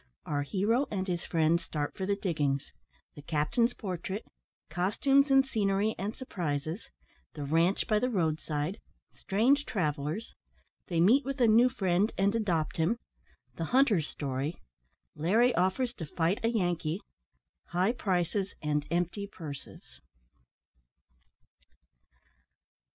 [0.25, 2.73] OUR HERO AND HIS FRIENDS START FOR THE DIGGINGS
[3.13, 4.25] THE CAPTAIN'S PORTRAIT
[4.71, 6.89] COSTUMES, AND SCENERY, AND SURPRISES
[7.35, 8.79] THE RANCHE BY THE ROAD SIDE
[9.13, 10.33] STRANGE TRAVELLERS
[10.87, 12.97] THEY MEET WITH A NEW FRIEND, AND ADOPT HIM
[13.57, 14.59] THE HUNTER'S STORY
[15.15, 16.99] LARRY OFFERS TO FIGHT A YANKEE
[17.65, 20.01] HIGH PRICES AND EMPTY PURSES.